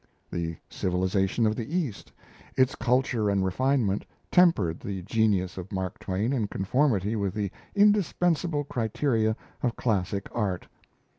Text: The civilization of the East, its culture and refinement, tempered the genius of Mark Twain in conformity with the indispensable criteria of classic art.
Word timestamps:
The 0.31 0.57
civilization 0.67 1.45
of 1.45 1.55
the 1.55 1.77
East, 1.77 2.11
its 2.57 2.73
culture 2.73 3.29
and 3.29 3.45
refinement, 3.45 4.03
tempered 4.31 4.79
the 4.79 5.03
genius 5.03 5.59
of 5.59 5.71
Mark 5.71 5.99
Twain 5.99 6.33
in 6.33 6.47
conformity 6.47 7.15
with 7.15 7.35
the 7.35 7.51
indispensable 7.75 8.63
criteria 8.63 9.35
of 9.61 9.75
classic 9.75 10.27
art. 10.31 10.65